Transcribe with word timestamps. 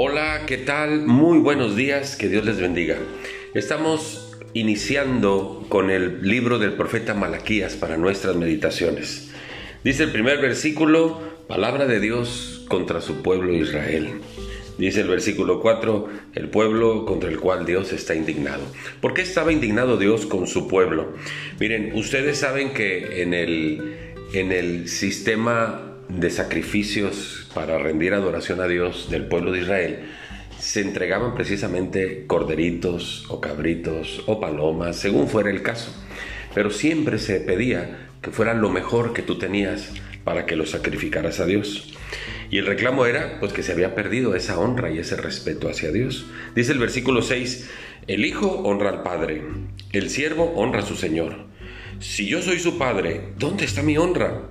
Hola, 0.00 0.44
¿qué 0.46 0.58
tal? 0.58 1.06
Muy 1.08 1.38
buenos 1.38 1.74
días, 1.74 2.14
que 2.14 2.28
Dios 2.28 2.44
les 2.44 2.60
bendiga. 2.60 2.98
Estamos 3.52 4.38
iniciando 4.54 5.66
con 5.68 5.90
el 5.90 6.22
libro 6.22 6.60
del 6.60 6.74
profeta 6.74 7.14
Malaquías 7.14 7.74
para 7.74 7.96
nuestras 7.96 8.36
meditaciones. 8.36 9.32
Dice 9.82 10.04
el 10.04 10.12
primer 10.12 10.40
versículo, 10.40 11.20
palabra 11.48 11.86
de 11.86 11.98
Dios 11.98 12.64
contra 12.68 13.00
su 13.00 13.22
pueblo 13.22 13.52
Israel. 13.52 14.20
Dice 14.78 15.00
el 15.00 15.08
versículo 15.08 15.60
4, 15.60 16.08
el 16.36 16.48
pueblo 16.48 17.04
contra 17.04 17.28
el 17.28 17.40
cual 17.40 17.66
Dios 17.66 17.92
está 17.92 18.14
indignado. 18.14 18.62
¿Por 19.00 19.14
qué 19.14 19.22
estaba 19.22 19.52
indignado 19.52 19.96
Dios 19.96 20.26
con 20.26 20.46
su 20.46 20.68
pueblo? 20.68 21.14
Miren, 21.58 21.90
ustedes 21.96 22.38
saben 22.38 22.72
que 22.72 23.22
en 23.22 23.34
el, 23.34 23.96
en 24.32 24.52
el 24.52 24.88
sistema 24.88 25.87
de 26.08 26.30
sacrificios 26.30 27.48
para 27.54 27.78
rendir 27.78 28.14
adoración 28.14 28.60
a 28.60 28.66
Dios 28.66 29.10
del 29.10 29.26
pueblo 29.26 29.52
de 29.52 29.60
Israel, 29.60 29.98
se 30.58 30.80
entregaban 30.80 31.34
precisamente 31.34 32.24
corderitos 32.26 33.24
o 33.28 33.40
cabritos 33.40 34.22
o 34.26 34.40
palomas, 34.40 34.96
según 34.96 35.28
fuera 35.28 35.50
el 35.50 35.62
caso. 35.62 35.94
Pero 36.54 36.70
siempre 36.70 37.18
se 37.18 37.40
pedía 37.40 38.08
que 38.22 38.30
fueran 38.30 38.60
lo 38.60 38.70
mejor 38.70 39.12
que 39.12 39.22
tú 39.22 39.38
tenías 39.38 39.92
para 40.24 40.46
que 40.46 40.56
lo 40.56 40.66
sacrificaras 40.66 41.40
a 41.40 41.46
Dios. 41.46 41.94
Y 42.50 42.58
el 42.58 42.66
reclamo 42.66 43.06
era 43.06 43.38
pues 43.40 43.52
que 43.52 43.62
se 43.62 43.72
había 43.72 43.94
perdido 43.94 44.34
esa 44.34 44.58
honra 44.58 44.90
y 44.90 44.98
ese 44.98 45.16
respeto 45.16 45.68
hacia 45.68 45.92
Dios. 45.92 46.26
Dice 46.54 46.72
el 46.72 46.78
versículo 46.78 47.22
6, 47.22 47.70
el 48.06 48.24
hijo 48.24 48.48
honra 48.64 48.90
al 48.90 49.02
padre, 49.02 49.42
el 49.92 50.10
siervo 50.10 50.52
honra 50.56 50.80
a 50.80 50.86
su 50.86 50.96
señor. 50.96 51.46
Si 52.00 52.26
yo 52.26 52.42
soy 52.42 52.58
su 52.58 52.78
padre, 52.78 53.32
¿dónde 53.38 53.64
está 53.64 53.82
mi 53.82 53.98
honra? 53.98 54.50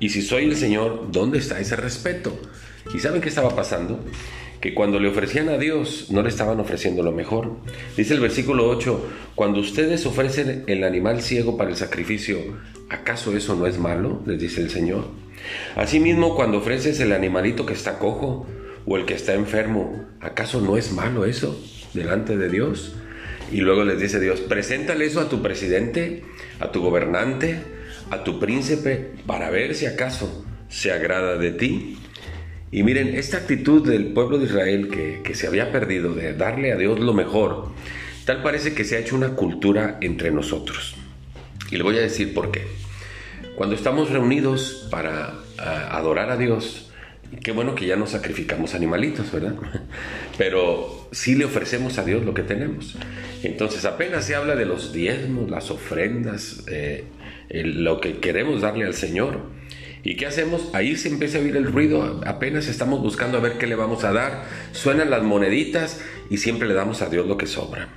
Y 0.00 0.10
si 0.10 0.22
soy 0.22 0.44
el 0.44 0.56
Señor, 0.56 1.08
¿dónde 1.10 1.38
está 1.38 1.60
ese 1.60 1.76
respeto? 1.76 2.38
¿Y 2.94 2.98
saben 2.98 3.20
qué 3.20 3.28
estaba 3.28 3.54
pasando? 3.54 4.00
Que 4.60 4.74
cuando 4.74 4.98
le 4.98 5.08
ofrecían 5.08 5.48
a 5.48 5.58
Dios, 5.58 6.06
no 6.10 6.22
le 6.22 6.28
estaban 6.28 6.58
ofreciendo 6.60 7.02
lo 7.02 7.12
mejor. 7.12 7.52
Dice 7.96 8.14
el 8.14 8.20
versículo 8.20 8.68
8, 8.68 9.08
cuando 9.34 9.60
ustedes 9.60 10.04
ofrecen 10.06 10.64
el 10.66 10.84
animal 10.84 11.22
ciego 11.22 11.56
para 11.56 11.70
el 11.70 11.76
sacrificio, 11.76 12.38
¿acaso 12.88 13.36
eso 13.36 13.54
no 13.54 13.66
es 13.66 13.78
malo? 13.78 14.22
Les 14.26 14.38
dice 14.38 14.60
el 14.60 14.70
Señor. 14.70 15.06
Asimismo, 15.76 16.34
cuando 16.34 16.58
ofreces 16.58 17.00
el 17.00 17.12
animalito 17.12 17.66
que 17.66 17.74
está 17.74 17.98
cojo 17.98 18.46
o 18.86 18.96
el 18.96 19.04
que 19.04 19.14
está 19.14 19.34
enfermo, 19.34 20.06
¿acaso 20.20 20.60
no 20.60 20.76
es 20.76 20.92
malo 20.92 21.24
eso 21.24 21.60
delante 21.92 22.36
de 22.36 22.48
Dios? 22.48 22.94
Y 23.52 23.58
luego 23.58 23.84
les 23.84 24.00
dice 24.00 24.20
Dios, 24.20 24.40
preséntale 24.40 25.04
eso 25.04 25.20
a 25.20 25.28
tu 25.28 25.42
presidente, 25.42 26.24
a 26.60 26.72
tu 26.72 26.82
gobernante, 26.82 27.60
a 28.10 28.24
tu 28.24 28.38
príncipe 28.38 29.12
para 29.26 29.50
ver 29.50 29.74
si 29.74 29.86
acaso 29.86 30.44
se 30.68 30.92
agrada 30.92 31.36
de 31.36 31.50
ti. 31.52 31.98
Y 32.70 32.82
miren, 32.82 33.14
esta 33.14 33.38
actitud 33.38 33.86
del 33.86 34.12
pueblo 34.12 34.38
de 34.38 34.46
Israel 34.46 34.88
que, 34.88 35.20
que, 35.22 35.34
se 35.34 35.46
había 35.46 35.70
perdido 35.70 36.14
de 36.14 36.34
darle 36.34 36.72
a 36.72 36.76
Dios 36.76 36.98
lo 36.98 37.14
mejor, 37.14 37.68
tal 38.24 38.42
parece 38.42 38.74
que 38.74 38.84
se 38.84 38.96
ha 38.96 38.98
hecho 38.98 39.14
una 39.14 39.30
cultura 39.30 39.98
entre 40.00 40.30
nosotros. 40.32 40.96
Y 41.70 41.76
le 41.76 41.82
voy 41.84 41.98
a 41.98 42.00
decir 42.00 42.34
por 42.34 42.50
qué. 42.50 42.66
Cuando 43.56 43.76
estamos 43.76 44.10
reunidos 44.10 44.88
para 44.90 45.34
adorar 45.56 46.30
a 46.30 46.36
Dios, 46.36 46.90
qué 47.42 47.52
bueno 47.52 47.74
que 47.74 47.86
ya 47.86 47.96
no 47.96 48.06
sacrificamos 48.06 48.74
animalitos, 48.74 49.30
¿verdad? 49.32 49.54
Pero 50.38 51.08
sí 51.12 51.34
le 51.34 51.44
ofrecemos 51.44 51.98
a 51.98 52.04
Dios 52.04 52.24
lo 52.24 52.34
que 52.34 52.42
tenemos. 52.42 52.96
Entonces 53.42 53.84
apenas 53.84 54.24
se 54.24 54.34
habla 54.34 54.56
de 54.56 54.66
los 54.66 54.92
diezmos, 54.92 55.50
las 55.50 55.70
ofrendas, 55.70 56.64
eh, 56.68 57.04
lo 57.50 58.00
que 58.00 58.18
queremos 58.18 58.60
darle 58.60 58.84
al 58.84 58.94
Señor. 58.94 59.40
¿Y 60.02 60.16
qué 60.16 60.26
hacemos? 60.26 60.68
Ahí 60.74 60.96
se 60.96 61.08
empieza 61.08 61.38
a 61.38 61.40
oír 61.40 61.56
el 61.56 61.64
ruido, 61.64 62.20
apenas 62.26 62.68
estamos 62.68 63.00
buscando 63.00 63.38
a 63.38 63.40
ver 63.40 63.56
qué 63.56 63.66
le 63.66 63.74
vamos 63.74 64.04
a 64.04 64.12
dar, 64.12 64.44
suenan 64.72 65.08
las 65.08 65.22
moneditas 65.22 66.02
y 66.28 66.36
siempre 66.36 66.68
le 66.68 66.74
damos 66.74 67.00
a 67.00 67.08
Dios 67.08 67.26
lo 67.26 67.38
que 67.38 67.46
sobra. 67.46 67.88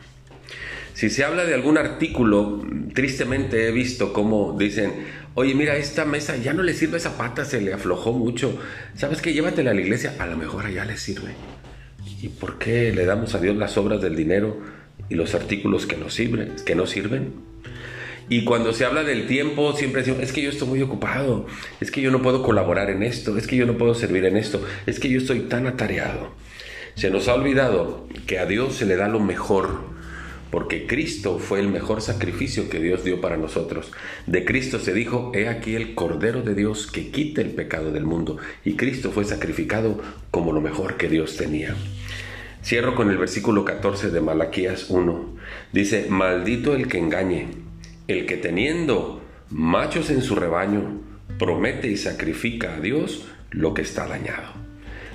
Si 0.97 1.11
se 1.11 1.23
habla 1.23 1.45
de 1.45 1.53
algún 1.53 1.77
artículo, 1.77 2.59
tristemente 2.95 3.67
he 3.67 3.71
visto 3.71 4.13
cómo 4.13 4.57
dicen, 4.57 4.93
oye, 5.35 5.53
mira, 5.53 5.77
esta 5.77 6.05
mesa 6.05 6.37
ya 6.37 6.53
no 6.53 6.63
le 6.63 6.73
sirve 6.73 6.97
esa 6.97 7.19
pata, 7.19 7.45
se 7.45 7.61
le 7.61 7.71
aflojó 7.71 8.13
mucho. 8.13 8.59
¿Sabes 8.95 9.21
qué? 9.21 9.31
Llévatela 9.31 9.69
a 9.69 9.73
la 9.75 9.81
iglesia, 9.81 10.15
a 10.17 10.25
lo 10.25 10.35
mejor 10.37 10.65
allá 10.65 10.85
le 10.85 10.97
sirve. 10.97 11.35
¿Y 12.19 12.29
por 12.29 12.57
qué 12.57 12.91
le 12.91 13.05
damos 13.05 13.35
a 13.35 13.39
Dios 13.39 13.55
las 13.57 13.77
obras 13.77 14.01
del 14.01 14.15
dinero 14.15 14.59
y 15.07 15.13
los 15.13 15.35
artículos 15.35 15.85
que 15.85 15.97
no 15.97 16.09
sirven? 16.09 16.53
Que 16.65 16.73
no 16.73 16.87
sirven? 16.87 17.31
Y 18.27 18.43
cuando 18.43 18.73
se 18.73 18.83
habla 18.83 19.03
del 19.03 19.27
tiempo, 19.27 19.73
siempre 19.73 20.01
decimos, 20.01 20.23
es 20.23 20.33
que 20.33 20.41
yo 20.41 20.49
estoy 20.49 20.67
muy 20.67 20.81
ocupado, 20.81 21.45
es 21.79 21.91
que 21.91 22.01
yo 22.01 22.09
no 22.09 22.23
puedo 22.23 22.41
colaborar 22.41 22.89
en 22.89 23.03
esto, 23.03 23.37
es 23.37 23.45
que 23.45 23.55
yo 23.55 23.67
no 23.67 23.77
puedo 23.77 23.93
servir 23.93 24.25
en 24.25 24.35
esto, 24.35 24.65
es 24.87 24.99
que 24.99 25.09
yo 25.09 25.19
estoy 25.19 25.41
tan 25.41 25.67
atareado. 25.67 26.33
Se 26.95 27.11
nos 27.11 27.27
ha 27.27 27.35
olvidado 27.35 28.07
que 28.25 28.39
a 28.39 28.47
Dios 28.47 28.73
se 28.73 28.87
le 28.87 28.95
da 28.95 29.07
lo 29.07 29.19
mejor, 29.19 29.95
porque 30.49 30.87
Cristo 30.87 31.39
fue 31.39 31.59
el 31.59 31.67
mejor 31.69 32.01
sacrificio 32.01 32.69
que 32.69 32.79
Dios 32.79 33.03
dio 33.03 33.21
para 33.21 33.37
nosotros. 33.37 33.91
De 34.25 34.45
Cristo 34.45 34.79
se 34.79 34.93
dijo, 34.93 35.31
he 35.33 35.47
aquí 35.47 35.75
el 35.75 35.95
Cordero 35.95 36.41
de 36.41 36.55
Dios 36.55 36.87
que 36.87 37.09
quita 37.09 37.41
el 37.41 37.51
pecado 37.51 37.91
del 37.91 38.05
mundo, 38.05 38.37
y 38.65 38.73
Cristo 38.73 39.11
fue 39.11 39.25
sacrificado 39.25 40.01
como 40.31 40.53
lo 40.53 40.61
mejor 40.61 40.97
que 40.97 41.09
Dios 41.09 41.37
tenía. 41.37 41.75
Cierro 42.63 42.95
con 42.95 43.09
el 43.09 43.17
versículo 43.17 43.63
14 43.63 44.09
de 44.09 44.21
Malaquías 44.21 44.89
1. 44.89 45.37
Dice, 45.71 46.07
maldito 46.09 46.75
el 46.75 46.87
que 46.87 46.97
engañe 46.97 47.67
el 48.07 48.25
que 48.25 48.37
teniendo 48.37 49.21
machos 49.49 50.09
en 50.09 50.21
su 50.21 50.35
rebaño 50.35 51.01
promete 51.37 51.89
y 51.89 51.97
sacrifica 51.97 52.75
a 52.75 52.79
Dios 52.79 53.27
lo 53.51 53.73
que 53.73 53.81
está 53.81 54.07
dañado. 54.07 54.53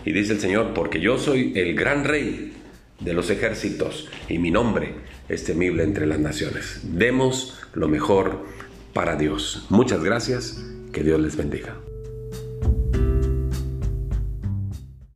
Y 0.05 0.13
dice 0.13 0.35
el 0.35 0.41
Señor, 0.41 0.73
porque 0.75 1.01
yo 1.01 1.19
soy 1.19 1.53
el 1.57 1.75
gran 1.75 2.05
rey 2.05 2.53
de 3.01 3.13
los 3.13 3.31
ejércitos 3.31 4.09
y 4.29 4.39
mi 4.39 4.51
nombre 4.51 4.95
es 5.29 5.45
temible 5.45 5.83
entre 5.83 6.07
las 6.07 6.19
naciones. 6.19 6.81
Demos 6.83 7.59
lo 7.75 7.89
mejor 7.89 8.45
para 8.93 9.17
Dios. 9.17 9.67
Muchas 9.71 10.03
gracias, 10.05 10.63
que 10.93 11.03
Dios 11.03 11.21
les 11.21 11.37
bendiga. 11.37 11.77